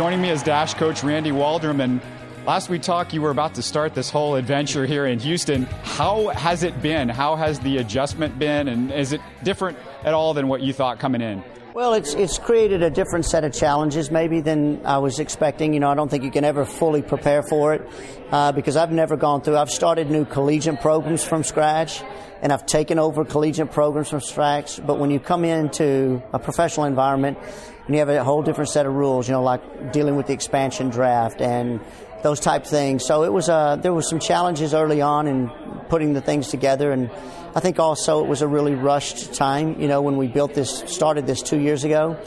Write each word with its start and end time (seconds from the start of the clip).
Joining 0.00 0.22
me 0.22 0.30
is 0.30 0.42
Dash 0.42 0.72
coach 0.72 1.04
Randy 1.04 1.30
Waldrum. 1.30 1.84
And 1.84 2.00
last 2.46 2.70
we 2.70 2.78
talked, 2.78 3.12
you 3.12 3.20
were 3.20 3.28
about 3.28 3.54
to 3.56 3.62
start 3.62 3.92
this 3.92 4.08
whole 4.08 4.34
adventure 4.34 4.86
here 4.86 5.04
in 5.04 5.18
Houston. 5.18 5.64
How 5.82 6.28
has 6.28 6.62
it 6.62 6.80
been? 6.80 7.10
How 7.10 7.36
has 7.36 7.60
the 7.60 7.76
adjustment 7.76 8.38
been? 8.38 8.68
And 8.68 8.90
is 8.92 9.12
it 9.12 9.20
different 9.42 9.76
at 10.02 10.14
all 10.14 10.32
than 10.32 10.48
what 10.48 10.62
you 10.62 10.72
thought 10.72 10.98
coming 11.00 11.20
in? 11.20 11.44
Well, 11.72 11.94
it's 11.94 12.14
it's 12.14 12.36
created 12.36 12.82
a 12.82 12.90
different 12.90 13.26
set 13.26 13.44
of 13.44 13.52
challenges 13.52 14.10
maybe 14.10 14.40
than 14.40 14.84
I 14.84 14.98
was 14.98 15.20
expecting. 15.20 15.72
You 15.72 15.78
know, 15.78 15.88
I 15.88 15.94
don't 15.94 16.08
think 16.08 16.24
you 16.24 16.32
can 16.32 16.42
ever 16.42 16.64
fully 16.64 17.00
prepare 17.00 17.44
for 17.44 17.74
it 17.74 17.88
uh, 18.32 18.50
because 18.50 18.76
I've 18.76 18.90
never 18.90 19.16
gone 19.16 19.42
through. 19.42 19.56
I've 19.56 19.70
started 19.70 20.10
new 20.10 20.24
collegiate 20.24 20.80
programs 20.80 21.22
from 21.22 21.44
scratch, 21.44 22.02
and 22.42 22.52
I've 22.52 22.66
taken 22.66 22.98
over 22.98 23.24
collegiate 23.24 23.70
programs 23.70 24.08
from 24.08 24.20
scratch. 24.20 24.84
But 24.84 24.98
when 24.98 25.12
you 25.12 25.20
come 25.20 25.44
into 25.44 26.20
a 26.32 26.40
professional 26.40 26.86
environment, 26.86 27.38
and 27.86 27.94
you 27.94 28.00
have 28.00 28.08
a 28.08 28.24
whole 28.24 28.42
different 28.42 28.70
set 28.70 28.84
of 28.86 28.94
rules, 28.94 29.28
you 29.28 29.32
know, 29.32 29.42
like 29.44 29.92
dealing 29.92 30.16
with 30.16 30.26
the 30.26 30.32
expansion 30.32 30.90
draft 30.90 31.40
and 31.40 31.80
those 32.22 32.40
type 32.40 32.64
things. 32.64 33.04
So 33.04 33.24
it 33.24 33.32
was 33.32 33.48
uh, 33.48 33.76
there 33.76 33.92
was 33.92 34.08
some 34.08 34.18
challenges 34.18 34.74
early 34.74 35.00
on 35.00 35.26
in 35.26 35.50
putting 35.88 36.12
the 36.12 36.20
things 36.20 36.48
together, 36.48 36.92
and 36.92 37.10
I 37.54 37.60
think 37.60 37.78
also 37.78 38.22
it 38.24 38.28
was 38.28 38.42
a 38.42 38.48
really 38.48 38.74
rushed 38.74 39.34
time. 39.34 39.80
You 39.80 39.88
know, 39.88 40.02
when 40.02 40.16
we 40.16 40.26
built 40.28 40.54
this, 40.54 40.84
started 40.86 41.26
this 41.26 41.42
two 41.42 41.58
years 41.58 41.84
ago, 41.84 42.18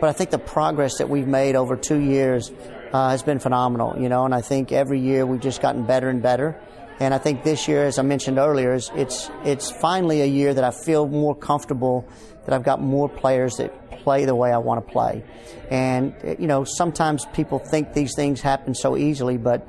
but 0.00 0.08
I 0.08 0.12
think 0.12 0.30
the 0.30 0.38
progress 0.38 0.98
that 0.98 1.08
we've 1.08 1.26
made 1.26 1.56
over 1.56 1.76
two 1.76 2.00
years 2.00 2.50
uh, 2.92 3.10
has 3.10 3.22
been 3.22 3.38
phenomenal. 3.38 4.00
You 4.00 4.08
know, 4.08 4.24
and 4.24 4.34
I 4.34 4.40
think 4.40 4.72
every 4.72 5.00
year 5.00 5.26
we've 5.26 5.40
just 5.40 5.62
gotten 5.62 5.84
better 5.84 6.08
and 6.08 6.22
better. 6.22 6.60
And 7.00 7.12
I 7.12 7.18
think 7.18 7.42
this 7.42 7.66
year, 7.66 7.84
as 7.86 7.98
I 7.98 8.02
mentioned 8.02 8.38
earlier, 8.38 8.74
it's 8.74 9.30
it's 9.44 9.70
finally 9.70 10.20
a 10.20 10.26
year 10.26 10.54
that 10.54 10.64
I 10.64 10.70
feel 10.70 11.08
more 11.08 11.34
comfortable 11.34 12.06
that 12.44 12.54
I've 12.54 12.64
got 12.64 12.80
more 12.80 13.08
players 13.08 13.56
that 13.56 13.90
play 14.02 14.24
the 14.24 14.34
way 14.34 14.52
I 14.52 14.58
want 14.58 14.84
to 14.84 14.92
play. 14.92 15.22
And, 15.70 16.14
you 16.38 16.46
know, 16.46 16.64
sometimes 16.64 17.24
people 17.26 17.58
think 17.58 17.92
these 17.94 18.14
things 18.14 18.40
happen 18.40 18.74
so 18.74 18.96
easily, 18.96 19.36
but 19.36 19.66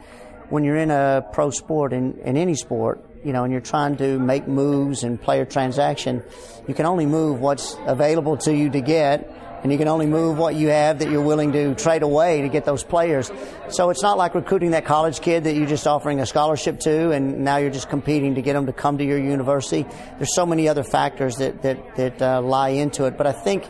when 0.49 0.63
you're 0.63 0.77
in 0.77 0.91
a 0.91 1.25
pro 1.31 1.49
sport, 1.49 1.93
in, 1.93 2.17
in 2.19 2.37
any 2.37 2.55
sport, 2.55 3.03
you 3.23 3.31
know, 3.31 3.43
and 3.43 3.51
you're 3.51 3.61
trying 3.61 3.95
to 3.97 4.19
make 4.19 4.47
moves 4.47 5.03
and 5.03 5.21
player 5.21 5.45
transaction, 5.45 6.23
you 6.67 6.73
can 6.73 6.85
only 6.85 7.05
move 7.05 7.39
what's 7.39 7.77
available 7.85 8.37
to 8.37 8.53
you 8.53 8.69
to 8.69 8.81
get 8.81 9.31
and 9.63 9.71
you 9.71 9.77
can 9.77 9.87
only 9.87 10.05
move 10.05 10.37
what 10.37 10.55
you 10.55 10.67
have 10.67 10.99
that 10.99 11.09
you're 11.09 11.21
willing 11.21 11.53
to 11.53 11.73
trade 11.75 12.03
away 12.03 12.41
to 12.41 12.49
get 12.49 12.65
those 12.65 12.83
players. 12.83 13.31
So 13.69 13.89
it's 13.89 14.03
not 14.03 14.17
like 14.17 14.35
recruiting 14.35 14.71
that 14.71 14.85
college 14.85 15.21
kid 15.21 15.45
that 15.45 15.55
you're 15.55 15.67
just 15.67 15.87
offering 15.87 16.19
a 16.19 16.25
scholarship 16.25 16.79
to, 16.81 17.11
and 17.11 17.39
now 17.39 17.57
you're 17.57 17.71
just 17.71 17.89
competing 17.89 18.35
to 18.35 18.41
get 18.41 18.53
them 18.53 18.65
to 18.65 18.73
come 18.73 18.97
to 18.97 19.05
your 19.05 19.17
university. 19.17 19.85
There's 20.17 20.35
so 20.35 20.45
many 20.45 20.67
other 20.67 20.83
factors 20.83 21.37
that 21.37 21.61
that 21.61 21.95
that 21.95 22.21
uh, 22.21 22.41
lie 22.41 22.69
into 22.69 23.05
it. 23.05 23.17
But 23.17 23.27
I 23.27 23.31
think 23.31 23.65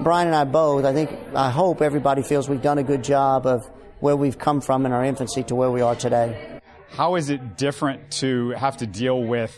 Brian 0.00 0.28
and 0.28 0.36
I 0.36 0.44
both, 0.44 0.84
I 0.84 0.92
think, 0.92 1.10
I 1.34 1.50
hope 1.50 1.82
everybody 1.82 2.22
feels 2.22 2.48
we've 2.48 2.62
done 2.62 2.78
a 2.78 2.84
good 2.84 3.02
job 3.02 3.46
of 3.46 3.68
where 4.00 4.14
we've 4.16 4.38
come 4.38 4.60
from 4.60 4.86
in 4.86 4.92
our 4.92 5.04
infancy 5.04 5.42
to 5.44 5.54
where 5.54 5.70
we 5.70 5.80
are 5.80 5.96
today. 5.96 6.60
How 6.90 7.16
is 7.16 7.30
it 7.30 7.56
different 7.56 8.10
to 8.12 8.50
have 8.50 8.76
to 8.78 8.86
deal 8.86 9.22
with 9.22 9.56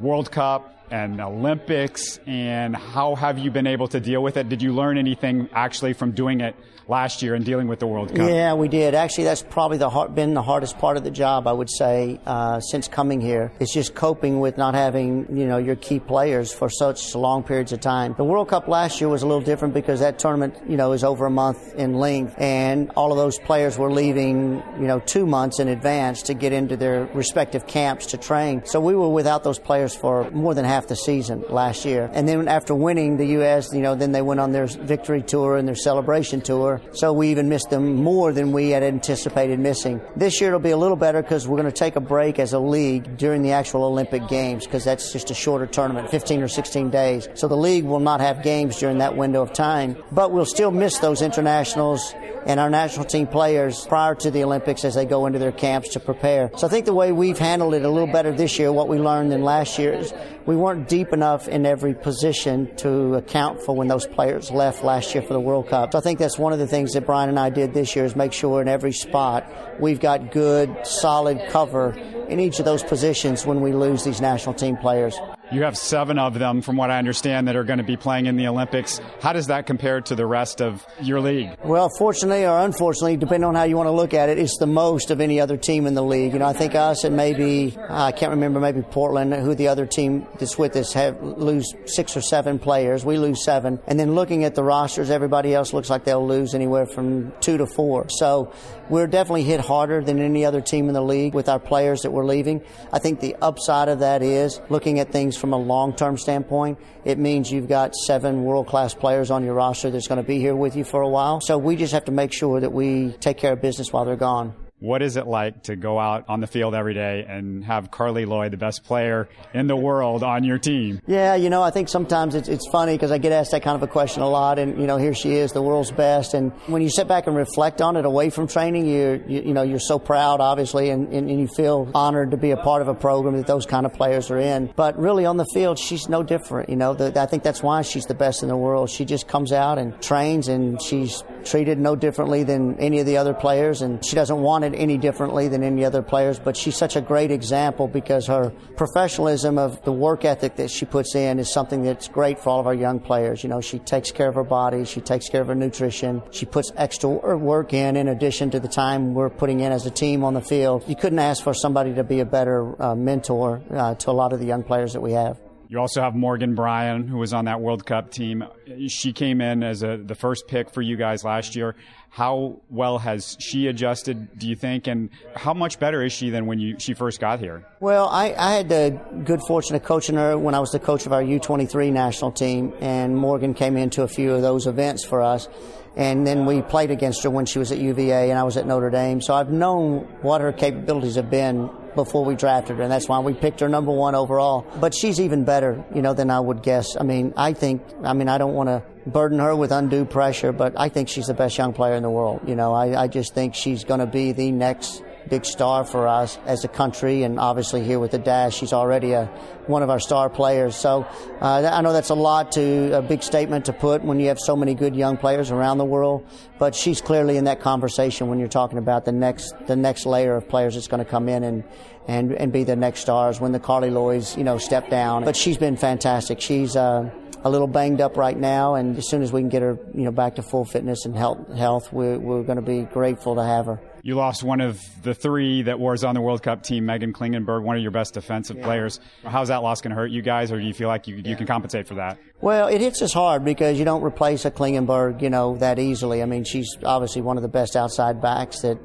World 0.00 0.30
Cup, 0.30 0.77
and 0.90 1.20
Olympics, 1.20 2.18
and 2.26 2.74
how 2.76 3.14
have 3.14 3.38
you 3.38 3.50
been 3.50 3.66
able 3.66 3.88
to 3.88 4.00
deal 4.00 4.22
with 4.22 4.36
it? 4.36 4.48
Did 4.48 4.62
you 4.62 4.72
learn 4.74 4.98
anything 4.98 5.48
actually 5.52 5.92
from 5.92 6.12
doing 6.12 6.40
it 6.40 6.54
last 6.88 7.22
year 7.22 7.34
and 7.34 7.44
dealing 7.44 7.68
with 7.68 7.78
the 7.78 7.86
World 7.86 8.08
Cup? 8.14 8.28
Yeah, 8.28 8.54
we 8.54 8.68
did. 8.68 8.94
Actually, 8.94 9.24
that's 9.24 9.42
probably 9.42 9.78
the 9.78 9.90
hard, 9.90 10.14
been 10.14 10.34
the 10.34 10.42
hardest 10.42 10.78
part 10.78 10.96
of 10.96 11.04
the 11.04 11.10
job, 11.10 11.46
I 11.46 11.52
would 11.52 11.70
say, 11.70 12.18
uh, 12.26 12.60
since 12.60 12.88
coming 12.88 13.20
here. 13.20 13.52
It's 13.60 13.72
just 13.72 13.94
coping 13.94 14.40
with 14.40 14.56
not 14.56 14.74
having 14.74 15.36
you 15.36 15.46
know 15.46 15.58
your 15.58 15.76
key 15.76 16.00
players 16.00 16.52
for 16.52 16.68
such 16.70 17.14
long 17.14 17.42
periods 17.42 17.72
of 17.72 17.80
time. 17.80 18.14
The 18.16 18.24
World 18.24 18.48
Cup 18.48 18.68
last 18.68 19.00
year 19.00 19.08
was 19.08 19.22
a 19.22 19.26
little 19.26 19.42
different 19.42 19.74
because 19.74 20.00
that 20.00 20.18
tournament 20.18 20.56
you 20.68 20.76
know 20.76 20.92
is 20.92 21.04
over 21.04 21.26
a 21.26 21.30
month 21.30 21.74
in 21.74 21.94
length, 21.94 22.34
and 22.38 22.90
all 22.96 23.12
of 23.12 23.18
those 23.18 23.38
players 23.38 23.78
were 23.78 23.92
leaving 23.92 24.62
you 24.80 24.86
know 24.86 25.00
two 25.00 25.26
months 25.26 25.60
in 25.60 25.68
advance 25.68 26.22
to 26.22 26.34
get 26.34 26.52
into 26.52 26.76
their 26.76 27.04
respective 27.14 27.66
camps 27.66 28.06
to 28.06 28.16
train. 28.16 28.64
So 28.64 28.80
we 28.80 28.94
were 28.94 29.08
without 29.08 29.44
those 29.44 29.58
players 29.58 29.94
for 29.94 30.30
more 30.30 30.54
than 30.54 30.64
half 30.64 30.77
half 30.78 30.86
the 30.86 30.94
season 30.94 31.44
last 31.48 31.84
year. 31.84 32.08
And 32.12 32.28
then 32.28 32.46
after 32.46 32.72
winning 32.72 33.16
the 33.16 33.26
U.S., 33.38 33.72
you 33.72 33.80
know, 33.80 33.96
then 33.96 34.12
they 34.12 34.22
went 34.22 34.38
on 34.38 34.52
their 34.52 34.66
victory 34.66 35.22
tour 35.22 35.56
and 35.56 35.66
their 35.66 35.74
celebration 35.74 36.40
tour. 36.40 36.80
So 36.92 37.12
we 37.12 37.32
even 37.32 37.48
missed 37.48 37.70
them 37.70 37.96
more 37.96 38.32
than 38.32 38.52
we 38.52 38.70
had 38.70 38.84
anticipated 38.84 39.58
missing. 39.58 40.00
This 40.14 40.40
year 40.40 40.50
it'll 40.50 40.60
be 40.60 40.70
a 40.70 40.76
little 40.76 40.96
better 40.96 41.20
because 41.20 41.48
we're 41.48 41.56
going 41.56 41.72
to 41.72 41.76
take 41.84 41.96
a 41.96 42.00
break 42.00 42.38
as 42.38 42.52
a 42.52 42.60
league 42.60 43.16
during 43.16 43.42
the 43.42 43.50
actual 43.50 43.82
Olympic 43.82 44.28
Games 44.28 44.66
because 44.66 44.84
that's 44.84 45.12
just 45.12 45.32
a 45.32 45.34
shorter 45.34 45.66
tournament, 45.66 46.10
15 46.10 46.42
or 46.42 46.48
16 46.48 46.90
days. 46.90 47.28
So 47.34 47.48
the 47.48 47.56
league 47.56 47.84
will 47.84 47.98
not 47.98 48.20
have 48.20 48.44
games 48.44 48.78
during 48.78 48.98
that 48.98 49.16
window 49.16 49.42
of 49.42 49.52
time, 49.52 49.96
but 50.12 50.30
we'll 50.30 50.44
still 50.44 50.70
miss 50.70 50.98
those 50.98 51.22
internationals 51.22 52.14
and 52.46 52.58
our 52.60 52.70
national 52.70 53.04
team 53.04 53.26
players 53.26 53.86
prior 53.86 54.14
to 54.16 54.30
the 54.30 54.44
Olympics 54.44 54.84
as 54.84 54.94
they 54.94 55.04
go 55.04 55.26
into 55.26 55.38
their 55.38 55.52
camps 55.52 55.90
to 55.90 56.00
prepare. 56.00 56.50
So 56.56 56.66
I 56.66 56.70
think 56.70 56.86
the 56.86 56.94
way 56.94 57.12
we've 57.12 57.38
handled 57.38 57.74
it 57.74 57.84
a 57.84 57.90
little 57.90 58.12
better 58.12 58.32
this 58.32 58.58
year, 58.58 58.72
what 58.72 58.88
we 58.88 58.98
learned 58.98 59.32
than 59.32 59.42
last 59.42 59.78
year 59.78 59.92
is 59.92 60.12
we 60.46 60.56
weren't 60.56 60.88
deep 60.88 61.12
enough 61.12 61.48
in 61.48 61.66
every 61.66 61.94
position 61.94 62.74
to 62.76 63.14
account 63.14 63.62
for 63.62 63.74
when 63.74 63.88
those 63.88 64.06
players 64.06 64.50
left 64.50 64.82
last 64.82 65.14
year 65.14 65.22
for 65.22 65.34
the 65.34 65.40
World 65.40 65.68
Cup. 65.68 65.92
So 65.92 65.98
I 65.98 66.00
think 66.00 66.18
that's 66.18 66.38
one 66.38 66.52
of 66.52 66.58
the 66.58 66.66
things 66.66 66.92
that 66.94 67.06
Brian 67.06 67.28
and 67.28 67.38
I 67.38 67.50
did 67.50 67.74
this 67.74 67.94
year 67.94 68.04
is 68.04 68.16
make 68.16 68.32
sure 68.32 68.62
in 68.62 68.68
every 68.68 68.92
spot 68.92 69.50
we've 69.80 70.00
got 70.00 70.32
good, 70.32 70.86
solid 70.86 71.40
cover 71.50 71.92
in 72.28 72.40
each 72.40 72.58
of 72.58 72.64
those 72.64 72.82
positions 72.82 73.46
when 73.46 73.60
we 73.60 73.72
lose 73.72 74.04
these 74.04 74.20
national 74.20 74.54
team 74.54 74.76
players. 74.76 75.18
You 75.50 75.62
have 75.62 75.78
seven 75.78 76.18
of 76.18 76.38
them, 76.38 76.60
from 76.60 76.76
what 76.76 76.90
I 76.90 76.98
understand, 76.98 77.48
that 77.48 77.56
are 77.56 77.64
going 77.64 77.78
to 77.78 77.84
be 77.84 77.96
playing 77.96 78.26
in 78.26 78.36
the 78.36 78.46
Olympics. 78.48 79.00
How 79.20 79.32
does 79.32 79.46
that 79.46 79.66
compare 79.66 80.00
to 80.02 80.14
the 80.14 80.26
rest 80.26 80.60
of 80.60 80.86
your 81.00 81.20
league? 81.20 81.50
Well, 81.64 81.88
fortunately 81.98 82.44
or 82.44 82.58
unfortunately, 82.58 83.16
depending 83.16 83.44
on 83.44 83.54
how 83.54 83.62
you 83.62 83.76
want 83.76 83.86
to 83.86 83.92
look 83.92 84.12
at 84.12 84.28
it, 84.28 84.38
it's 84.38 84.58
the 84.58 84.66
most 84.66 85.10
of 85.10 85.20
any 85.22 85.40
other 85.40 85.56
team 85.56 85.86
in 85.86 85.94
the 85.94 86.02
league. 86.02 86.34
You 86.34 86.40
know, 86.40 86.46
I 86.46 86.52
think 86.52 86.74
us 86.74 87.04
and 87.04 87.16
maybe 87.16 87.76
I 87.88 88.12
can't 88.12 88.30
remember 88.30 88.60
maybe 88.60 88.82
Portland, 88.82 89.32
who 89.32 89.54
the 89.54 89.68
other 89.68 89.86
team 89.86 90.26
that's 90.38 90.58
with 90.58 90.76
us 90.76 90.92
have 90.92 91.22
lose 91.22 91.72
six 91.86 92.14
or 92.16 92.20
seven 92.20 92.58
players. 92.58 93.04
We 93.04 93.16
lose 93.16 93.42
seven, 93.42 93.80
and 93.86 93.98
then 93.98 94.14
looking 94.14 94.44
at 94.44 94.54
the 94.54 94.64
rosters, 94.64 95.08
everybody 95.08 95.54
else 95.54 95.72
looks 95.72 95.88
like 95.88 96.04
they'll 96.04 96.26
lose 96.26 96.54
anywhere 96.54 96.84
from 96.84 97.32
two 97.40 97.56
to 97.56 97.66
four. 97.66 98.08
So 98.10 98.52
we're 98.90 99.06
definitely 99.06 99.44
hit 99.44 99.60
harder 99.60 100.02
than 100.02 100.20
any 100.20 100.44
other 100.44 100.60
team 100.60 100.88
in 100.88 100.94
the 100.94 101.02
league 101.02 101.34
with 101.34 101.48
our 101.48 101.58
players 101.58 102.02
that 102.02 102.10
we're 102.10 102.24
leaving. 102.24 102.62
I 102.92 102.98
think 102.98 103.20
the 103.20 103.36
upside 103.40 103.88
of 103.88 104.00
that 104.00 104.22
is 104.22 104.60
looking 104.68 104.98
at 105.00 105.12
things 105.12 105.36
from 105.36 105.52
a 105.52 105.58
long 105.58 105.94
term 105.94 106.16
standpoint. 106.16 106.78
It 107.04 107.18
means 107.18 107.50
you've 107.50 107.68
got 107.68 107.94
seven 107.94 108.44
world 108.44 108.66
class 108.66 108.94
players 108.94 109.30
on 109.30 109.44
your 109.44 109.54
roster 109.54 109.90
that's 109.90 110.08
going 110.08 110.20
to 110.20 110.26
be 110.26 110.38
here 110.38 110.56
with 110.56 110.76
you 110.76 110.84
for 110.84 111.02
a 111.02 111.08
while. 111.08 111.40
So 111.40 111.58
we 111.58 111.76
just 111.76 111.92
have 111.92 112.06
to 112.06 112.12
make 112.12 112.32
sure 112.32 112.60
that 112.60 112.72
we 112.72 113.12
take 113.20 113.38
care 113.38 113.52
of 113.52 113.62
business 113.62 113.92
while 113.92 114.04
they're 114.04 114.16
gone. 114.16 114.54
What 114.80 115.02
is 115.02 115.16
it 115.16 115.26
like 115.26 115.64
to 115.64 115.74
go 115.74 115.98
out 115.98 116.26
on 116.28 116.40
the 116.40 116.46
field 116.46 116.74
every 116.74 116.94
day 116.94 117.26
and 117.28 117.64
have 117.64 117.90
Carli 117.90 118.26
Lloyd, 118.26 118.52
the 118.52 118.56
best 118.56 118.84
player 118.84 119.28
in 119.52 119.66
the 119.66 119.74
world, 119.74 120.22
on 120.22 120.44
your 120.44 120.58
team? 120.58 121.00
Yeah, 121.06 121.34
you 121.34 121.50
know, 121.50 121.62
I 121.62 121.70
think 121.70 121.88
sometimes 121.88 122.36
it's, 122.36 122.48
it's 122.48 122.68
funny 122.70 122.92
because 122.92 123.10
I 123.10 123.18
get 123.18 123.32
asked 123.32 123.50
that 123.50 123.62
kind 123.62 123.74
of 123.74 123.82
a 123.82 123.88
question 123.90 124.22
a 124.22 124.28
lot, 124.28 124.58
and 124.60 124.80
you 124.80 124.86
know, 124.86 124.96
here 124.96 125.14
she 125.14 125.34
is, 125.34 125.52
the 125.52 125.62
world's 125.62 125.90
best. 125.90 126.34
And 126.34 126.52
when 126.66 126.80
you 126.80 126.90
sit 126.90 127.08
back 127.08 127.26
and 127.26 127.36
reflect 127.36 127.80
on 127.80 127.96
it 127.96 128.04
away 128.04 128.30
from 128.30 128.46
training, 128.46 128.86
you 128.86 129.24
you, 129.26 129.42
you 129.42 129.54
know, 129.54 129.62
you're 129.62 129.80
so 129.80 129.98
proud, 129.98 130.40
obviously, 130.40 130.90
and, 130.90 131.12
and, 131.12 131.28
and 131.28 131.40
you 131.40 131.48
feel 131.48 131.90
honored 131.94 132.30
to 132.30 132.36
be 132.36 132.52
a 132.52 132.56
part 132.56 132.80
of 132.80 132.88
a 132.88 132.94
program 132.94 133.36
that 133.36 133.46
those 133.46 133.66
kind 133.66 133.84
of 133.84 133.92
players 133.92 134.30
are 134.30 134.38
in. 134.38 134.72
But 134.76 134.96
really, 134.98 135.26
on 135.26 135.38
the 135.38 135.46
field, 135.52 135.78
she's 135.78 136.08
no 136.08 136.22
different. 136.22 136.68
You 136.68 136.76
know, 136.76 136.94
the, 136.94 137.20
I 137.20 137.26
think 137.26 137.42
that's 137.42 137.62
why 137.62 137.82
she's 137.82 138.06
the 138.06 138.14
best 138.14 138.42
in 138.42 138.48
the 138.48 138.56
world. 138.56 138.90
She 138.90 139.04
just 139.04 139.26
comes 139.26 139.52
out 139.52 139.78
and 139.78 140.00
trains, 140.00 140.46
and 140.46 140.80
she's 140.80 141.24
treated 141.48 141.78
no 141.78 141.96
differently 141.96 142.44
than 142.44 142.78
any 142.78 143.00
of 143.00 143.06
the 143.06 143.16
other 143.16 143.34
players, 143.34 143.82
and 143.82 144.04
she 144.04 144.14
doesn't 144.14 144.40
want 144.40 144.64
it 144.64 144.74
any 144.74 144.98
differently 144.98 145.48
than 145.48 145.62
any 145.62 145.84
other 145.84 146.02
players. 146.02 146.38
But 146.38 146.56
she's 146.56 146.76
such 146.76 146.96
a 146.96 147.00
great 147.00 147.30
example 147.30 147.88
because 147.88 148.26
her 148.26 148.50
professionalism 148.76 149.58
of 149.58 149.82
the 149.84 149.92
work 149.92 150.24
ethic 150.24 150.56
that 150.56 150.70
she 150.70 150.84
puts 150.84 151.14
in 151.14 151.38
is 151.38 151.52
something 151.52 151.82
that's 151.82 152.08
great 152.08 152.38
for 152.38 152.50
all 152.50 152.60
of 152.60 152.66
our 152.66 152.74
young 152.74 153.00
players. 153.00 153.42
You 153.42 153.48
know, 153.48 153.60
she 153.60 153.78
takes 153.78 154.10
care 154.10 154.28
of 154.28 154.34
her 154.34 154.44
body, 154.44 154.84
she 154.84 155.00
takes 155.00 155.28
care 155.28 155.40
of 155.40 155.48
her 155.48 155.54
nutrition, 155.54 156.22
she 156.30 156.46
puts 156.46 156.70
extra 156.76 157.08
work 157.08 157.72
in 157.72 157.96
in 157.96 158.08
addition 158.08 158.50
to 158.50 158.60
the 158.60 158.68
time 158.68 159.14
we're 159.14 159.30
putting 159.30 159.60
in 159.60 159.72
as 159.72 159.86
a 159.86 159.90
team 159.90 160.24
on 160.24 160.34
the 160.34 160.40
field. 160.40 160.84
You 160.86 160.96
couldn't 160.96 161.18
ask 161.18 161.42
for 161.42 161.54
somebody 161.54 161.94
to 161.94 162.04
be 162.04 162.20
a 162.20 162.26
better 162.26 162.80
uh, 162.82 162.94
mentor 162.94 163.62
uh, 163.70 163.94
to 163.94 164.10
a 164.10 164.12
lot 164.12 164.32
of 164.32 164.40
the 164.40 164.46
young 164.46 164.62
players 164.62 164.92
that 164.92 165.00
we 165.00 165.12
have. 165.12 165.47
You 165.70 165.78
also 165.80 166.00
have 166.00 166.14
Morgan 166.14 166.54
Brian, 166.54 167.06
who 167.06 167.18
was 167.18 167.34
on 167.34 167.44
that 167.44 167.60
World 167.60 167.84
Cup 167.84 168.10
team. 168.10 168.42
She 168.88 169.12
came 169.12 169.42
in 169.42 169.62
as 169.62 169.82
a, 169.82 169.98
the 169.98 170.14
first 170.14 170.48
pick 170.48 170.70
for 170.70 170.80
you 170.80 170.96
guys 170.96 171.24
last 171.24 171.54
year. 171.54 171.74
How 172.08 172.62
well 172.70 172.96
has 172.96 173.36
she 173.38 173.66
adjusted, 173.66 174.38
do 174.38 174.48
you 174.48 174.56
think, 174.56 174.86
and 174.86 175.10
how 175.36 175.52
much 175.52 175.78
better 175.78 176.02
is 176.02 176.10
she 176.10 176.30
than 176.30 176.46
when 176.46 176.58
you, 176.58 176.76
she 176.78 176.94
first 176.94 177.20
got 177.20 177.38
here? 177.38 177.66
Well, 177.80 178.08
I, 178.08 178.32
I 178.32 178.52
had 178.52 178.70
the 178.70 178.98
good 179.26 179.42
fortune 179.46 179.76
of 179.76 179.84
coaching 179.84 180.16
her 180.16 180.38
when 180.38 180.54
I 180.54 180.60
was 180.60 180.70
the 180.70 180.78
coach 180.78 181.04
of 181.04 181.12
our 181.12 181.22
U23 181.22 181.92
national 181.92 182.32
team, 182.32 182.72
and 182.80 183.14
Morgan 183.14 183.52
came 183.52 183.76
into 183.76 184.04
a 184.04 184.08
few 184.08 184.32
of 184.32 184.40
those 184.40 184.66
events 184.66 185.04
for 185.04 185.20
us. 185.20 185.48
And 185.96 186.26
then 186.26 186.46
we 186.46 186.62
played 186.62 186.90
against 186.90 187.24
her 187.24 187.30
when 187.30 187.44
she 187.44 187.58
was 187.58 187.72
at 187.72 187.78
UVA 187.78 188.30
and 188.30 188.38
I 188.38 188.44
was 188.44 188.56
at 188.56 188.66
Notre 188.66 188.88
Dame. 188.88 189.20
So 189.20 189.34
I've 189.34 189.50
known 189.50 190.06
what 190.22 190.40
her 190.40 190.52
capabilities 190.52 191.16
have 191.16 191.28
been 191.28 191.68
before 191.98 192.24
we 192.24 192.36
drafted 192.36 192.76
her, 192.76 192.82
and 192.84 192.92
that's 192.92 193.08
why 193.08 193.18
we 193.18 193.34
picked 193.34 193.58
her 193.58 193.68
number 193.68 193.90
one 193.90 194.14
overall. 194.14 194.64
But 194.78 194.94
she's 194.94 195.18
even 195.20 195.44
better, 195.44 195.84
you 195.92 196.00
know, 196.00 196.14
than 196.14 196.30
I 196.30 196.38
would 196.38 196.62
guess. 196.62 196.96
I 196.96 197.02
mean, 197.02 197.34
I 197.36 197.54
think, 197.54 197.82
I 198.04 198.12
mean, 198.12 198.28
I 198.28 198.38
don't 198.38 198.54
want 198.54 198.68
to 198.68 198.84
burden 199.10 199.40
her 199.40 199.56
with 199.56 199.72
undue 199.72 200.04
pressure, 200.04 200.52
but 200.52 200.74
I 200.76 200.90
think 200.90 201.08
she's 201.08 201.26
the 201.26 201.34
best 201.34 201.58
young 201.58 201.72
player 201.72 201.94
in 201.94 202.04
the 202.04 202.10
world. 202.10 202.42
You 202.46 202.54
know, 202.54 202.72
I, 202.72 203.02
I 203.02 203.08
just 203.08 203.34
think 203.34 203.56
she's 203.56 203.82
going 203.82 203.98
to 203.98 204.06
be 204.06 204.30
the 204.30 204.52
next 204.52 205.02
big 205.28 205.44
star 205.44 205.84
for 205.84 206.08
us 206.08 206.38
as 206.46 206.64
a 206.64 206.68
country, 206.68 207.22
and 207.22 207.38
obviously 207.38 207.84
here 207.84 207.98
with 207.98 208.10
the 208.10 208.18
Dash, 208.18 208.56
she's 208.56 208.72
already 208.72 209.12
a, 209.12 209.26
one 209.66 209.82
of 209.82 209.90
our 209.90 210.00
star 210.00 210.28
players. 210.28 210.74
So 210.76 211.06
uh, 211.40 211.70
I 211.72 211.80
know 211.82 211.92
that's 211.92 212.10
a 212.10 212.14
lot 212.14 212.52
to 212.52 212.98
a 212.98 213.02
big 213.02 213.22
statement 213.22 213.66
to 213.66 213.72
put 213.72 214.02
when 214.02 214.20
you 214.20 214.28
have 214.28 214.38
so 214.38 214.56
many 214.56 214.74
good 214.74 214.96
young 214.96 215.16
players 215.16 215.50
around 215.50 215.78
the 215.78 215.84
world, 215.84 216.26
but 216.58 216.74
she's 216.74 217.00
clearly 217.00 217.36
in 217.36 217.44
that 217.44 217.60
conversation 217.60 218.28
when 218.28 218.38
you're 218.38 218.48
talking 218.48 218.78
about 218.78 219.04
the 219.04 219.12
next 219.12 219.54
the 219.66 219.76
next 219.76 220.06
layer 220.06 220.36
of 220.36 220.48
players 220.48 220.74
that's 220.74 220.88
going 220.88 221.04
to 221.04 221.10
come 221.10 221.28
in 221.28 221.44
and 221.44 221.64
and 222.06 222.32
and 222.32 222.52
be 222.52 222.64
the 222.64 222.76
next 222.76 223.00
stars 223.00 223.40
when 223.40 223.52
the 223.52 223.60
Carli 223.60 223.90
Lloyds 223.90 224.36
you 224.36 224.44
know 224.44 224.58
step 224.58 224.88
down. 224.88 225.24
But 225.24 225.36
she's 225.36 225.58
been 225.58 225.76
fantastic. 225.76 226.40
She's 226.40 226.74
uh, 226.76 227.10
a 227.44 227.50
little 227.50 227.66
banged 227.66 228.00
up 228.00 228.16
right 228.16 228.36
now, 228.36 228.74
and 228.74 228.96
as 228.96 229.08
soon 229.08 229.22
as 229.22 229.32
we 229.32 229.40
can 229.40 229.48
get 229.48 229.62
her, 229.62 229.78
you 229.94 230.04
know, 230.04 230.10
back 230.10 230.36
to 230.36 230.42
full 230.42 230.64
fitness 230.64 231.04
and 231.04 231.16
health, 231.16 231.54
health 231.56 231.92
we're, 231.92 232.18
we're 232.18 232.42
going 232.42 232.56
to 232.56 232.62
be 232.62 232.82
grateful 232.82 233.36
to 233.36 233.44
have 233.44 233.66
her. 233.66 233.80
You 234.02 234.14
lost 234.14 234.42
one 234.42 234.60
of 234.60 234.80
the 235.02 235.14
three 235.14 235.62
that 235.62 235.78
was 235.78 236.04
on 236.04 236.14
the 236.14 236.20
World 236.20 236.42
Cup 236.42 236.62
team, 236.62 236.84
Meghan 236.84 237.12
Klingenberg, 237.12 237.62
one 237.62 237.76
of 237.76 237.82
your 237.82 237.90
best 237.90 238.14
defensive 238.14 238.56
yeah. 238.58 238.64
players. 238.64 239.00
How's 239.24 239.48
that 239.48 239.62
loss 239.62 239.80
going 239.80 239.90
to 239.90 239.96
hurt 239.96 240.10
you 240.10 240.22
guys, 240.22 240.52
or 240.52 240.58
do 240.58 240.66
you 240.66 240.74
feel 240.74 240.88
like 240.88 241.06
you, 241.06 241.16
yeah. 241.16 241.30
you 241.30 241.36
can 241.36 241.46
compensate 241.46 241.86
for 241.86 241.94
that? 241.94 242.18
Well, 242.40 242.68
it 242.68 242.80
hits 242.80 243.02
us 243.02 243.12
hard 243.12 243.44
because 243.44 243.78
you 243.78 243.84
don't 243.84 244.02
replace 244.02 244.44
a 244.44 244.50
Klingenberg, 244.50 245.22
you 245.22 245.30
know, 245.30 245.56
that 245.56 245.78
easily. 245.78 246.22
I 246.22 246.26
mean, 246.26 246.44
she's 246.44 246.76
obviously 246.84 247.22
one 247.22 247.36
of 247.36 247.42
the 247.42 247.48
best 247.48 247.74
outside 247.76 248.22
backs 248.22 248.60
that 248.60 248.78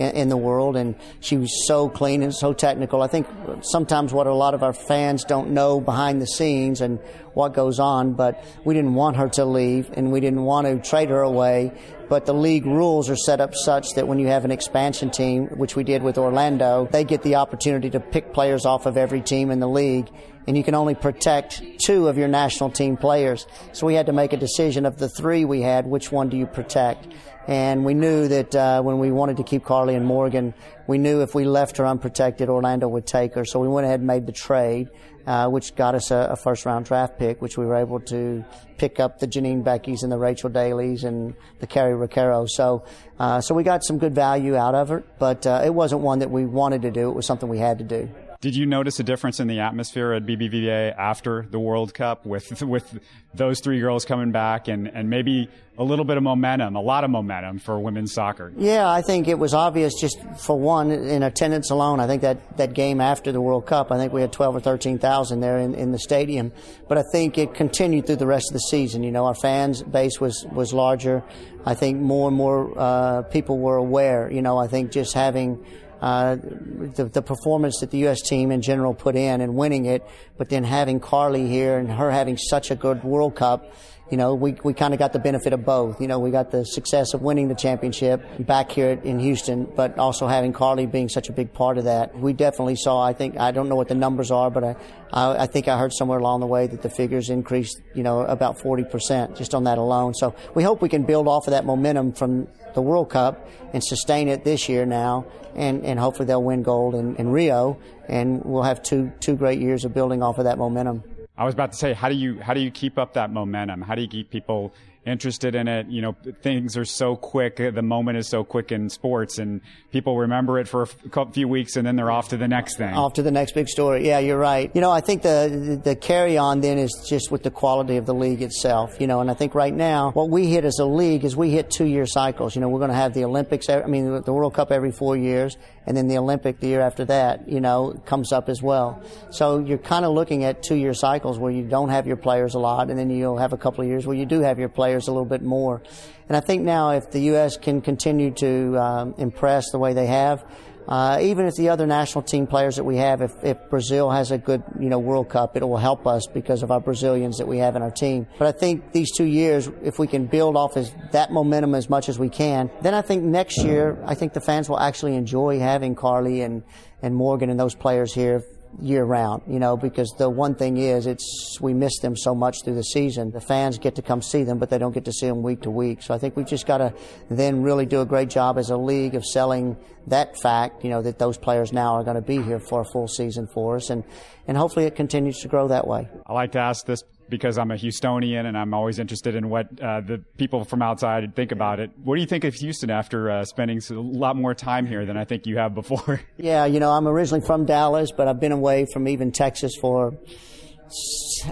in, 0.00 0.10
in 0.12 0.28
the 0.28 0.36
world, 0.36 0.76
and 0.76 0.96
she 1.20 1.36
was 1.36 1.66
so 1.66 1.88
clean 1.88 2.22
and 2.22 2.34
so 2.34 2.52
technical. 2.52 3.02
I 3.02 3.06
think 3.06 3.28
sometimes 3.62 4.12
what 4.12 4.26
a 4.26 4.34
lot 4.34 4.54
of 4.54 4.62
our 4.62 4.72
fans 4.72 5.24
don't 5.24 5.50
know 5.50 5.80
behind 5.80 6.20
the 6.20 6.26
scenes 6.26 6.80
and 6.80 6.98
what 7.34 7.54
goes 7.54 7.78
on, 7.78 8.14
but 8.14 8.42
we 8.64 8.74
didn't 8.74 8.94
want 8.94 9.16
her 9.16 9.28
to 9.28 9.44
leave, 9.44 9.90
and 9.92 10.10
we 10.10 10.20
didn't 10.20 10.42
want 10.42 10.66
to 10.66 10.78
trade 10.88 11.10
her 11.10 11.20
away. 11.20 11.72
But 12.08 12.26
the 12.26 12.34
league 12.34 12.66
rules 12.66 13.08
are 13.08 13.16
set 13.16 13.40
up 13.40 13.54
such 13.54 13.94
that 13.94 14.08
when 14.08 14.18
you 14.18 14.26
have 14.26 14.44
an 14.44 14.50
expansion 14.50 15.10
team, 15.10 15.46
which 15.46 15.76
we 15.76 15.84
did 15.84 16.02
with 16.02 16.18
Orlando, 16.18 16.88
they 16.90 17.04
get 17.04 17.22
the 17.22 17.36
opportunity 17.36 17.90
to 17.90 18.00
pick 18.00 18.32
players 18.32 18.66
off 18.66 18.86
of 18.86 18.96
every 18.96 19.20
team 19.20 19.52
in 19.52 19.60
the 19.60 19.68
league 19.68 20.08
and 20.46 20.56
you 20.56 20.64
can 20.64 20.74
only 20.74 20.94
protect 20.94 21.62
two 21.84 22.08
of 22.08 22.16
your 22.16 22.28
national 22.28 22.70
team 22.70 22.96
players. 22.96 23.46
So 23.72 23.86
we 23.86 23.94
had 23.94 24.06
to 24.06 24.12
make 24.12 24.32
a 24.32 24.36
decision 24.36 24.86
of 24.86 24.96
the 24.96 25.08
three 25.08 25.44
we 25.44 25.62
had, 25.62 25.86
which 25.86 26.10
one 26.10 26.28
do 26.28 26.36
you 26.36 26.46
protect? 26.46 27.06
And 27.46 27.84
we 27.84 27.94
knew 27.94 28.28
that 28.28 28.54
uh, 28.54 28.82
when 28.82 28.98
we 28.98 29.10
wanted 29.10 29.38
to 29.38 29.42
keep 29.42 29.64
Carli 29.64 29.96
and 29.96 30.06
Morgan, 30.06 30.54
we 30.86 30.98
knew 30.98 31.22
if 31.22 31.34
we 31.34 31.44
left 31.44 31.78
her 31.78 31.86
unprotected, 31.86 32.48
Orlando 32.48 32.86
would 32.86 33.06
take 33.06 33.34
her. 33.34 33.44
So 33.44 33.58
we 33.58 33.68
went 33.68 33.86
ahead 33.86 34.00
and 34.00 34.06
made 34.06 34.26
the 34.26 34.32
trade, 34.32 34.88
uh, 35.26 35.48
which 35.48 35.74
got 35.74 35.94
us 35.94 36.10
a, 36.10 36.28
a, 36.30 36.36
first 36.36 36.64
round 36.64 36.84
draft 36.84 37.18
pick, 37.18 37.42
which 37.42 37.58
we 37.58 37.66
were 37.66 37.76
able 37.76 38.00
to 38.00 38.44
pick 38.78 39.00
up 39.00 39.18
the 39.18 39.26
Janine 39.26 39.64
Beckies 39.64 40.02
and 40.02 40.12
the 40.12 40.18
Rachel 40.18 40.50
Daly's 40.50 41.02
and 41.04 41.34
the 41.58 41.66
Cari 41.66 41.94
Roccaro. 41.94 42.48
So, 42.48 42.84
uh, 43.18 43.40
so 43.40 43.54
we 43.54 43.62
got 43.62 43.84
some 43.84 43.98
good 43.98 44.14
value 44.14 44.56
out 44.56 44.74
of 44.74 44.88
her, 44.88 45.02
but 45.18 45.46
uh, 45.46 45.62
it 45.64 45.74
wasn't 45.74 46.02
one 46.02 46.20
that 46.20 46.30
we 46.30 46.46
wanted 46.46 46.82
to 46.82 46.90
do. 46.90 47.10
It 47.10 47.14
was 47.14 47.26
something 47.26 47.48
we 47.48 47.58
had 47.58 47.78
to 47.78 47.84
do. 47.84 48.08
Did 48.40 48.56
you 48.56 48.64
notice 48.64 48.98
a 48.98 49.02
difference 49.02 49.38
in 49.38 49.48
the 49.48 49.60
atmosphere 49.60 50.14
at 50.14 50.24
BBVA 50.24 50.96
after 50.96 51.46
the 51.50 51.58
World 51.58 51.92
Cup 51.92 52.24
with 52.24 52.62
with 52.62 52.98
those 53.34 53.60
three 53.60 53.80
girls 53.80 54.06
coming 54.06 54.32
back 54.32 54.66
and, 54.66 54.88
and 54.88 55.10
maybe 55.10 55.50
a 55.76 55.84
little 55.84 56.06
bit 56.06 56.16
of 56.16 56.22
momentum, 56.22 56.74
a 56.74 56.80
lot 56.80 57.04
of 57.04 57.10
momentum 57.10 57.58
for 57.58 57.78
women's 57.78 58.14
soccer? 58.14 58.50
Yeah, 58.56 58.90
I 58.90 59.02
think 59.02 59.28
it 59.28 59.38
was 59.38 59.52
obvious 59.52 59.92
just 60.00 60.18
for 60.38 60.58
one 60.58 60.90
in 60.90 61.22
attendance 61.22 61.70
alone. 61.70 62.00
I 62.00 62.06
think 62.06 62.22
that, 62.22 62.56
that 62.56 62.72
game 62.72 62.98
after 63.02 63.30
the 63.30 63.42
World 63.42 63.66
Cup, 63.66 63.92
I 63.92 63.98
think 63.98 64.14
we 64.14 64.22
had 64.22 64.32
12 64.32 64.56
or 64.56 64.60
13,000 64.60 65.40
there 65.40 65.58
in, 65.58 65.74
in 65.74 65.92
the 65.92 65.98
stadium. 65.98 66.50
But 66.88 66.96
I 66.96 67.02
think 67.12 67.36
it 67.36 67.52
continued 67.52 68.06
through 68.06 68.16
the 68.16 68.26
rest 68.26 68.46
of 68.50 68.54
the 68.54 68.60
season. 68.70 69.02
You 69.02 69.10
know, 69.10 69.26
our 69.26 69.34
fans 69.34 69.82
base 69.82 70.18
was, 70.18 70.46
was 70.50 70.72
larger. 70.72 71.22
I 71.66 71.74
think 71.74 72.00
more 72.00 72.28
and 72.28 72.36
more 72.38 72.72
uh, 72.74 73.22
people 73.22 73.58
were 73.58 73.76
aware. 73.76 74.32
You 74.32 74.40
know, 74.40 74.56
I 74.56 74.66
think 74.66 74.92
just 74.92 75.12
having 75.12 75.62
uh, 76.00 76.36
the, 76.36 77.10
the 77.12 77.22
performance 77.22 77.80
that 77.80 77.90
the 77.90 77.98
U.S. 77.98 78.22
team 78.22 78.50
in 78.50 78.62
general 78.62 78.94
put 78.94 79.16
in 79.16 79.40
and 79.40 79.54
winning 79.54 79.86
it, 79.86 80.06
but 80.38 80.48
then 80.48 80.64
having 80.64 81.00
Carli 81.00 81.46
here 81.46 81.78
and 81.78 81.90
her 81.90 82.10
having 82.10 82.36
such 82.36 82.70
a 82.70 82.74
good 82.74 83.04
World 83.04 83.34
Cup, 83.34 83.72
you 84.10 84.16
know, 84.16 84.34
we, 84.34 84.56
we 84.64 84.74
kind 84.74 84.92
of 84.92 84.98
got 84.98 85.12
the 85.12 85.18
benefit 85.18 85.52
of 85.52 85.64
both. 85.64 86.00
You 86.00 86.08
know, 86.08 86.18
we 86.18 86.30
got 86.30 86.50
the 86.50 86.64
success 86.64 87.14
of 87.14 87.22
winning 87.22 87.48
the 87.48 87.54
championship 87.54 88.22
back 88.40 88.72
here 88.72 89.00
in 89.04 89.20
Houston, 89.20 89.64
but 89.64 89.98
also 89.98 90.26
having 90.26 90.52
Carli 90.52 90.90
being 90.90 91.08
such 91.08 91.28
a 91.28 91.32
big 91.32 91.52
part 91.52 91.78
of 91.78 91.84
that. 91.84 92.18
We 92.18 92.32
definitely 92.32 92.76
saw, 92.76 93.00
I 93.02 93.12
think, 93.12 93.38
I 93.38 93.52
don't 93.52 93.68
know 93.68 93.76
what 93.76 93.88
the 93.88 93.94
numbers 93.94 94.32
are, 94.32 94.50
but 94.50 94.64
I, 94.64 94.76
I, 95.12 95.42
I 95.42 95.46
think 95.46 95.68
I 95.68 95.78
heard 95.78 95.92
somewhere 95.92 96.18
along 96.18 96.40
the 96.40 96.46
way 96.46 96.66
that 96.66 96.82
the 96.82 96.90
figures 96.90 97.30
increased, 97.30 97.80
you 97.94 98.02
know, 98.02 98.22
about 98.22 98.58
40% 98.58 99.38
just 99.38 99.54
on 99.54 99.64
that 99.64 99.78
alone. 99.78 100.14
So 100.14 100.34
we 100.54 100.64
hope 100.64 100.82
we 100.82 100.88
can 100.88 101.04
build 101.04 101.28
off 101.28 101.46
of 101.46 101.52
that 101.52 101.64
momentum 101.64 102.12
from 102.12 102.48
the 102.74 102.82
World 102.82 103.10
Cup 103.10 103.48
and 103.72 103.82
sustain 103.82 104.28
it 104.28 104.44
this 104.44 104.68
year 104.68 104.86
now, 104.86 105.26
and, 105.54 105.84
and 105.84 105.98
hopefully 106.00 106.26
they'll 106.26 106.42
win 106.42 106.62
gold 106.62 106.94
in, 106.94 107.14
in 107.16 107.30
Rio, 107.30 107.78
and 108.08 108.42
we'll 108.44 108.64
have 108.64 108.82
two, 108.82 109.12
two 109.20 109.36
great 109.36 109.60
years 109.60 109.84
of 109.84 109.94
building 109.94 110.22
off 110.22 110.38
of 110.38 110.44
that 110.44 110.58
momentum. 110.58 111.04
I 111.40 111.44
was 111.44 111.54
about 111.54 111.72
to 111.72 111.78
say, 111.78 111.94
how 111.94 112.10
do 112.10 112.14
you 112.14 112.38
how 112.38 112.52
do 112.52 112.60
you 112.60 112.70
keep 112.70 112.98
up 112.98 113.14
that 113.14 113.32
momentum? 113.32 113.80
How 113.80 113.94
do 113.94 114.02
you 114.02 114.08
keep 114.08 114.28
people 114.28 114.74
interested 115.06 115.54
in 115.54 115.66
it. 115.68 115.86
You 115.86 116.02
know, 116.02 116.16
things 116.42 116.76
are 116.76 116.84
so 116.84 117.16
quick. 117.16 117.56
The 117.56 117.82
moment 117.82 118.18
is 118.18 118.28
so 118.28 118.44
quick 118.44 118.72
in 118.72 118.88
sports, 118.90 119.38
and 119.38 119.60
people 119.92 120.16
remember 120.16 120.58
it 120.58 120.68
for 120.68 120.82
a 120.82 121.26
few 121.32 121.48
weeks, 121.48 121.76
and 121.76 121.86
then 121.86 121.96
they're 121.96 122.10
off 122.10 122.28
to 122.28 122.36
the 122.36 122.48
next 122.48 122.76
thing. 122.76 122.94
Off 122.94 123.14
to 123.14 123.22
the 123.22 123.30
next 123.30 123.52
big 123.52 123.68
story. 123.68 124.06
Yeah, 124.06 124.18
you're 124.18 124.38
right. 124.38 124.70
You 124.74 124.80
know, 124.80 124.90
I 124.90 125.00
think 125.00 125.22
the 125.22 125.80
the 125.82 125.96
carry 125.96 126.36
on 126.36 126.60
then 126.60 126.78
is 126.78 127.06
just 127.08 127.30
with 127.30 127.42
the 127.42 127.50
quality 127.50 127.96
of 127.96 128.06
the 128.06 128.14
league 128.14 128.42
itself. 128.42 129.00
You 129.00 129.06
know, 129.06 129.20
and 129.20 129.30
I 129.30 129.34
think 129.34 129.54
right 129.54 129.74
now 129.74 130.10
what 130.12 130.28
we 130.28 130.46
hit 130.46 130.64
as 130.64 130.78
a 130.78 130.86
league 130.86 131.24
is 131.24 131.36
we 131.36 131.50
hit 131.50 131.70
two 131.70 131.86
year 131.86 132.06
cycles. 132.06 132.54
You 132.54 132.60
know, 132.60 132.68
we're 132.68 132.80
going 132.80 132.90
to 132.90 132.96
have 132.96 133.14
the 133.14 133.24
Olympics. 133.24 133.68
I 133.68 133.86
mean, 133.86 134.22
the 134.22 134.32
World 134.32 134.54
Cup 134.54 134.70
every 134.70 134.92
four 134.92 135.16
years, 135.16 135.56
and 135.86 135.96
then 135.96 136.08
the 136.08 136.18
Olympic 136.18 136.60
the 136.60 136.68
year 136.68 136.80
after 136.80 137.04
that. 137.06 137.48
You 137.48 137.60
know, 137.60 138.00
comes 138.04 138.32
up 138.32 138.48
as 138.48 138.62
well. 138.62 139.02
So 139.30 139.58
you're 139.58 139.78
kind 139.78 140.04
of 140.04 140.12
looking 140.12 140.44
at 140.44 140.62
two 140.62 140.76
year 140.76 140.94
cycles 140.94 141.38
where 141.38 141.50
you 141.50 141.62
don't 141.64 141.88
have 141.88 142.06
your 142.06 142.16
players 142.16 142.54
a 142.54 142.58
lot, 142.58 142.90
and 142.90 142.98
then 142.98 143.08
you'll 143.10 143.38
have 143.38 143.52
a 143.52 143.58
couple 143.58 143.82
of 143.82 143.88
years 143.88 144.06
where 144.06 144.16
you 144.16 144.26
do 144.26 144.40
have 144.40 144.58
your 144.58 144.68
players 144.68 144.89
players 144.90 145.06
a 145.06 145.12
little 145.12 145.24
bit 145.24 145.42
more. 145.42 145.80
And 146.28 146.36
I 146.36 146.40
think 146.40 146.62
now 146.64 146.90
if 146.90 147.12
the 147.12 147.20
U.S. 147.32 147.56
can 147.56 147.80
continue 147.80 148.32
to 148.32 148.76
um, 148.76 149.14
impress 149.18 149.70
the 149.70 149.78
way 149.78 149.92
they 149.92 150.06
have, 150.06 150.44
uh, 150.88 151.20
even 151.22 151.46
if 151.46 151.54
the 151.54 151.68
other 151.68 151.86
national 151.86 152.22
team 152.22 152.48
players 152.48 152.74
that 152.74 152.82
we 152.82 152.96
have, 152.96 153.22
if, 153.22 153.32
if, 153.44 153.56
Brazil 153.70 154.10
has 154.10 154.32
a 154.32 154.38
good, 154.38 154.64
you 154.80 154.88
know, 154.88 154.98
World 154.98 155.28
Cup, 155.28 155.56
it 155.56 155.62
will 155.62 155.76
help 155.76 156.08
us 156.08 156.26
because 156.26 156.64
of 156.64 156.72
our 156.72 156.80
Brazilians 156.80 157.38
that 157.38 157.46
we 157.46 157.58
have 157.58 157.76
in 157.76 157.82
our 157.82 157.90
team. 157.92 158.26
But 158.36 158.48
I 158.48 158.58
think 158.58 158.90
these 158.90 159.12
two 159.16 159.26
years, 159.26 159.70
if 159.84 160.00
we 160.00 160.08
can 160.08 160.26
build 160.26 160.56
off 160.56 160.76
as, 160.76 160.92
that 161.12 161.30
momentum 161.30 161.76
as 161.76 161.88
much 161.88 162.08
as 162.08 162.18
we 162.18 162.28
can, 162.28 162.68
then 162.80 162.92
I 162.92 163.02
think 163.02 163.22
next 163.22 163.58
year, 163.58 164.02
I 164.04 164.16
think 164.16 164.32
the 164.32 164.40
fans 164.40 164.68
will 164.68 164.80
actually 164.80 165.14
enjoy 165.14 165.60
having 165.60 165.94
Carli 165.94 166.44
and, 166.44 166.64
and 167.00 167.14
Morgan 167.14 167.50
and 167.50 167.60
those 167.60 167.76
players 167.76 168.12
here 168.12 168.42
year 168.80 169.04
round, 169.04 169.42
you 169.46 169.58
know, 169.58 169.76
because 169.76 170.14
the 170.18 170.28
one 170.28 170.54
thing 170.54 170.76
is 170.76 171.06
it's 171.06 171.58
we 171.60 171.74
miss 171.74 171.98
them 172.00 172.16
so 172.16 172.34
much 172.34 172.62
through 172.64 172.74
the 172.74 172.82
season. 172.82 173.30
The 173.30 173.40
fans 173.40 173.78
get 173.78 173.96
to 173.96 174.02
come 174.02 174.22
see 174.22 174.44
them, 174.44 174.58
but 174.58 174.70
they 174.70 174.78
don't 174.78 174.92
get 174.92 175.04
to 175.06 175.12
see 175.12 175.26
them 175.26 175.42
week 175.42 175.62
to 175.62 175.70
week. 175.70 176.02
So 176.02 176.14
I 176.14 176.18
think 176.18 176.36
we've 176.36 176.46
just 176.46 176.66
got 176.66 176.78
to 176.78 176.94
then 177.28 177.62
really 177.62 177.86
do 177.86 178.00
a 178.00 178.06
great 178.06 178.30
job 178.30 178.58
as 178.58 178.70
a 178.70 178.76
league 178.76 179.14
of 179.14 179.24
selling 179.24 179.76
that 180.06 180.38
fact, 180.40 180.84
you 180.84 180.90
know, 180.90 181.02
that 181.02 181.18
those 181.18 181.36
players 181.36 181.72
now 181.72 181.94
are 181.94 182.04
going 182.04 182.16
to 182.16 182.22
be 182.22 182.40
here 182.42 182.60
for 182.60 182.80
a 182.80 182.84
full 182.84 183.08
season 183.08 183.46
for 183.52 183.76
us, 183.76 183.90
and 183.90 184.04
and 184.46 184.56
hopefully 184.56 184.86
it 184.86 184.94
continues 184.94 185.38
to 185.40 185.48
grow 185.48 185.68
that 185.68 185.86
way. 185.86 186.08
I 186.26 186.32
like 186.32 186.52
to 186.52 186.60
ask 186.60 186.86
this 186.86 187.02
because 187.30 187.56
I'm 187.56 187.70
a 187.70 187.76
Houstonian 187.76 188.46
and 188.46 188.58
I'm 188.58 188.74
always 188.74 188.98
interested 188.98 189.34
in 189.34 189.48
what 189.48 189.66
uh, 189.80 190.00
the 190.00 190.18
people 190.36 190.64
from 190.64 190.82
outside 190.82 191.34
think 191.34 191.52
about 191.52 191.80
it. 191.80 191.90
What 192.02 192.16
do 192.16 192.20
you 192.20 192.26
think 192.26 192.44
of 192.44 192.54
Houston 192.54 192.90
after 192.90 193.30
uh, 193.30 193.44
spending 193.44 193.80
a 193.90 193.94
lot 193.94 194.36
more 194.36 194.54
time 194.54 194.86
here 194.86 195.06
than 195.06 195.16
I 195.16 195.24
think 195.24 195.46
you 195.46 195.58
have 195.58 195.74
before? 195.74 196.20
Yeah, 196.36 196.64
you 196.64 196.80
know, 196.80 196.90
I'm 196.90 197.06
originally 197.06 197.44
from 197.44 197.66
Dallas, 197.66 198.12
but 198.12 198.26
I've 198.26 198.40
been 198.40 198.52
away 198.52 198.86
from 198.92 199.06
even 199.08 199.30
Texas 199.30 199.76
for 199.78 200.14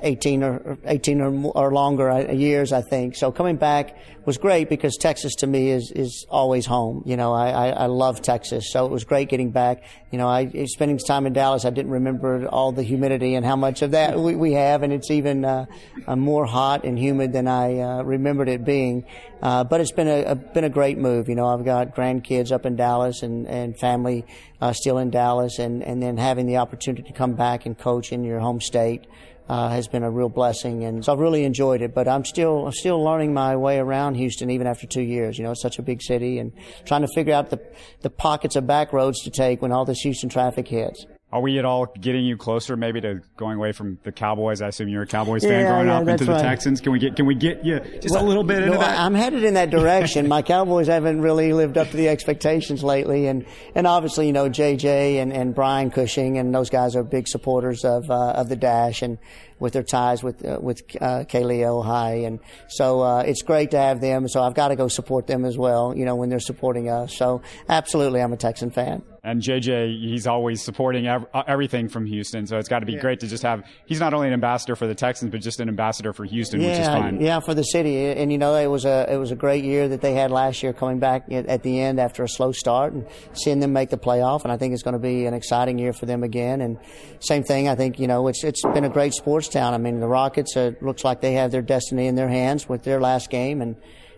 18 0.03 0.43
or 0.43 0.79
18 0.85 1.21
or, 1.21 1.51
or 1.55 1.73
longer 1.73 2.11
uh, 2.11 2.33
years, 2.33 2.73
I 2.73 2.83
think. 2.83 3.17
So 3.17 3.33
coming 3.33 3.57
back 3.57 3.97
was 4.25 4.37
great 4.37 4.69
because 4.69 4.97
Texas 4.97 5.35
to 5.37 5.47
me 5.47 5.71
is, 5.71 5.91
is 5.91 6.27
always 6.29 6.67
home. 6.67 7.03
You 7.07 7.17
know, 7.17 7.33
I, 7.33 7.49
I, 7.49 7.69
I 7.69 7.87
love 7.87 8.21
Texas. 8.21 8.71
So 8.71 8.85
it 8.85 8.93
was 8.93 9.05
great 9.05 9.29
getting 9.31 9.51
back. 9.51 9.85
You 10.11 10.19
know, 10.19 10.29
I, 10.29 10.67
spending 10.67 10.99
time 10.99 11.27
in 11.27 11.33
Dallas, 11.33 11.65
I 11.65 11.71
didn't 11.71 11.93
remember 11.93 12.47
all 12.47 12.73
the 12.73 12.83
humidity 12.83 13.37
and 13.37 13.47
how 13.47 13.57
much 13.57 13.81
of 13.83 13.93
that 13.93 14.19
we, 14.19 14.35
we 14.35 14.53
have. 14.53 14.83
And 14.83 14.93
it's 14.93 15.11
even, 15.11 15.45
uh, 15.45 15.67
uh, 16.07 16.17
more 16.17 16.45
hot 16.45 16.85
and 16.85 16.99
humid 16.99 17.33
than 17.33 17.49
I, 17.49 17.79
uh, 17.79 18.03
remembered 18.03 18.49
it 18.49 18.65
being. 18.65 19.07
Uh, 19.41 19.65
but 19.65 19.81
it's 19.81 19.93
been 19.93 20.09
a, 20.09 20.25
a, 20.25 20.35
been 20.35 20.65
a 20.65 20.71
great 20.71 20.99
move. 20.99 21.29
You 21.29 21.35
know, 21.35 21.47
I've 21.47 21.65
got 21.65 21.95
grandkids 21.95 22.53
up 22.53 22.67
in 22.67 22.77
Dallas 22.77 23.23
and, 23.23 23.47
and 23.47 23.79
family, 23.79 24.27
uh, 24.61 24.73
still 24.73 24.99
in 24.99 25.11
Dallas 25.11 25.59
and, 25.59 25.83
and 25.83 26.03
then 26.03 26.17
having 26.19 26.47
the 26.47 26.59
opportunity 26.59 27.05
to 27.05 27.13
come 27.13 27.35
back 27.35 27.65
and 27.65 27.79
coach 27.79 28.13
in 28.13 28.25
your 28.25 28.41
home 28.41 28.61
state 28.61 29.07
uh, 29.49 29.69
has 29.69 29.89
been 29.89 30.03
a 30.03 30.11
real 30.11 30.29
blessing, 30.29 30.85
and 30.85 31.05
so 31.05 31.13
I've 31.13 31.19
really 31.19 31.45
enjoyed 31.45 31.83
it. 31.83 31.95
But 31.95 32.09
I'm 32.09 32.25
still 32.25 32.67
I'm 32.67 32.73
still 32.73 33.03
learning 33.03 33.33
my 33.35 33.57
way 33.57 33.79
around 33.79 34.15
Houston, 34.15 34.51
even 34.51 34.67
after 34.67 34.87
two 34.87 35.03
years. 35.03 35.39
You 35.39 35.45
know, 35.45 35.53
it's 35.53 35.63
such 35.63 35.79
a 35.79 35.83
big 35.83 36.03
city, 36.03 36.39
and 36.39 36.53
trying 36.85 37.03
to 37.03 37.09
figure 37.15 37.35
out 37.35 37.51
the 37.51 37.61
the 38.03 38.11
pockets 38.11 38.57
of 38.57 38.67
back 38.67 38.93
roads 38.93 39.23
to 39.25 39.31
take 39.31 39.63
when 39.63 39.73
all 39.73 39.85
this 39.85 40.01
Houston 40.01 40.29
traffic 40.29 40.69
hits. 40.69 41.07
Are 41.31 41.43
we 41.43 41.59
at 41.59 41.67
all 41.67 41.85
getting 42.01 42.25
you 42.25 42.39
closer, 42.39 42.75
maybe, 42.75 43.03
to 43.03 43.21
going 43.37 43.59
away 43.59 43.73
from 43.73 43.99
the 44.03 44.13
Cowboys? 44.13 44.63
I 44.63 44.69
assume 44.69 44.89
you're 44.89 45.03
a 45.03 45.07
Cowboys 45.07 45.43
fan 45.43 45.61
Yeah, 45.61 45.69
growing 45.69 45.89
yeah, 45.89 45.99
up 45.99 46.09
into 46.09 46.25
the 46.25 46.33
right. 46.33 46.41
Texans. 46.41 46.81
Can 46.81 46.91
we 46.91 46.99
get 46.99 47.17
can 47.17 47.27
we 47.27 47.35
get 47.35 47.63
you 47.67 47.81
just 48.01 48.15
a 48.15 48.23
little 48.23 48.45
bit 48.45 48.63
into 48.63 48.71
No, 48.71 48.79
that? 48.79 48.99
I'm 48.99 49.13
headed 49.13 49.45
in 49.45 49.53
that 49.55 49.69
direction. 49.69 50.27
My 50.27 50.41
Cowboys 50.41 50.87
haven't 50.87 51.21
really 51.21 51.53
lived 51.53 51.77
up 51.77 51.91
to 51.91 51.97
the 51.99 52.09
expectations 52.09 52.83
lately, 52.83 53.27
and 53.27 53.45
and 53.75 53.87
obviously 53.87 54.27
you 54.27 54.33
know 54.33 54.49
JJ 54.49 55.21
and, 55.21 55.31
and 55.31 55.55
Brian 55.55 55.91
Cushing 55.91 56.39
and 56.39 56.55
those 56.55 56.71
guys 56.71 56.97
are 56.97 57.03
big 57.05 57.29
supporters 57.29 57.85
of 57.85 58.11
uh, 58.11 58.31
of 58.31 58.49
the 58.49 58.57
Dash 58.57 59.03
and 59.03 59.19
with 59.59 59.75
their 59.75 59.83
ties 59.83 60.23
with 60.23 60.43
uh, 60.47 60.59
with 60.63 60.81
uh, 60.99 61.25
Kealia 61.29 61.67
Ohai, 61.67 62.27
and 62.27 62.39
so 62.69 63.03
uh, 63.03 63.21
it's 63.27 63.43
great 63.43 63.73
to 63.73 63.79
have 63.79 64.01
them. 64.01 64.29
So 64.29 64.43
I've 64.43 64.55
got 64.55 64.69
to 64.69 64.77
go 64.77 64.89
support 64.89 65.27
them 65.27 65.45
as 65.45 65.59
well. 65.59 65.95
You 65.95 66.07
know 66.07 66.17
when 66.17 66.31
they're 66.31 66.41
supporting 66.41 66.89
us. 66.89 67.15
So 67.15 67.43
absolutely, 67.69 68.23
I'm 68.23 68.33
a 68.33 68.39
Texan 68.39 68.71
fan. 68.71 69.03
And 69.25 69.43
JJ, 69.43 70.01
he's 70.01 70.27
always 70.27 70.63
supporting 70.63 71.07
ev- 71.07 71.27
uh, 71.35 71.43
everything 71.47 71.89
from 71.89 72.07
Houston, 72.07 72.47
so 72.47 72.57
it's 72.59 72.69
got 72.69 72.79
to 72.81 72.87
be 72.87 72.97
great 72.97 73.21
to 73.21 73.27
just 73.27 73.43
have. 73.43 73.65
He's 73.87 74.01
not 74.01 74.15
only 74.15 74.29
an 74.29 74.33
ambassador 74.33 74.77
for 74.77 74.87
the 74.87 74.95
Texans, 74.95 75.31
but 75.33 75.41
just 75.41 75.61
an 75.61 75.69
ambassador 75.69 76.13
for 76.13 76.25
Houston, 76.25 76.61
which 76.61 76.69
is 76.71 76.79
Yeah, 76.79 76.95
fine. 76.95 77.21
yeah, 77.21 77.41
for 77.41 77.53
the 77.55 77.63
city, 77.65 78.07
and 78.13 78.31
you 78.31 78.39
know 78.39 78.55
it 78.55 78.67
was 78.69 78.85
a 78.85 79.07
it 79.13 79.17
was 79.17 79.31
a 79.31 79.37
great 79.37 79.65
year 79.65 79.89
that 79.89 80.01
they 80.01 80.15
had 80.15 80.31
last 80.31 80.63
year, 80.63 80.73
coming 80.73 80.99
back 80.99 81.25
at, 81.33 81.47
at 81.47 81.63
the 81.63 81.81
end 81.81 81.99
after 81.99 82.23
a 82.23 82.29
slow 82.29 82.53
start 82.53 82.93
and 82.93 83.07
seeing 83.33 83.61
them 83.61 83.73
make 83.73 83.91
the 83.91 83.99
playoff, 83.99 84.45
and 84.45 84.53
I 84.53 84.57
think 84.57 84.73
it's 84.73 84.83
going 84.83 84.95
to 84.95 84.99
be 85.01 85.27
an 85.27 85.35
exciting 85.35 85.79
year 85.79 85.93
for 85.93 86.07
them 86.07 86.23
again. 86.23 86.61
And 86.61 86.79
same 87.21 87.43
thing, 87.43 87.69
I 87.69 87.75
think 87.75 87.99
you 87.99 88.07
know 88.07 88.29
it's 88.29 88.45
it's 88.45 88.63
been 88.63 88.85
a 88.85 88.89
great 88.91 89.15
sports 89.15 89.49
town. 89.49 89.75
I 89.75 89.79
mean, 89.79 90.01
the 90.01 90.07
Rockets 90.09 90.57
uh, 90.57 90.73
looks 90.81 91.03
like 91.05 91.21
they 91.21 91.33
have 91.35 91.51
their 91.51 91.63
destiny 91.63 92.07
in 92.07 92.15
their 92.15 92.29
hands 92.29 92.69
with 92.69 92.85
their 92.85 93.01
last 93.01 93.31
game, 93.31 93.61
and 93.63 93.77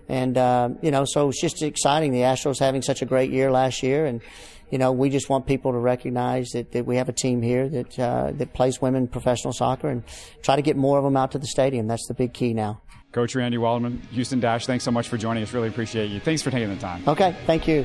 and 0.09 0.37
uh, 0.37 0.69
you 0.83 0.91
know 0.91 1.05
so 1.07 1.29
it's 1.31 1.41
just 1.41 1.63
exciting. 1.63 2.13
The 2.13 2.21
Astros 2.21 2.59
having 2.59 2.83
such 2.83 3.01
a 3.01 3.07
great 3.07 3.31
year 3.31 3.51
last 3.51 3.83
year, 3.83 4.05
and 4.07 4.21
you 4.71 4.79
know, 4.79 4.93
we 4.93 5.11
just 5.11 5.29
want 5.29 5.47
people 5.47 5.73
to 5.73 5.79
recognize 5.79 6.51
that, 6.51 6.73
that 6.73 6.87
we 6.87 6.97
have 6.97 7.09
a 7.09 7.13
team 7.13 7.43
here 7.43 7.69
that 7.69 7.99
uh, 7.99 8.33
that 8.33 8.53
plays 8.53 8.81
women 8.81 9.09
professional 9.09 9.53
soccer 9.53 9.89
and 9.89 10.03
try 10.43 10.57
to 10.57 10.63
get 10.63 10.77
more 10.77 10.99
of 10.99 11.05
them 11.05 11.17
out 11.17 11.33
to 11.33 11.39
the 11.39 11.47
stadium. 11.47 11.87
That's 11.87 12.07
the 12.07 12.15
big 12.15 12.33
key 12.33 12.55
now. 12.55 12.81
Coach 13.13 13.35
Randy 13.35 13.57
Waldrum, 13.57 14.01
Houston 14.11 14.39
Dash, 14.39 14.67
thanks 14.67 14.85
so 14.85 14.93
much 14.93 15.09
for 15.09 15.19
joining 15.19 15.43
us. 15.43 15.53
Really 15.53 15.69
appreciate 15.69 16.11
you. 16.11 16.21
Thanks 16.21 16.43
for 16.43 16.51
taking 16.51 16.71
the 16.71 16.77
time. 16.77 17.03
Okay, 17.09 17.35
thank 17.45 17.67
you. 17.67 17.85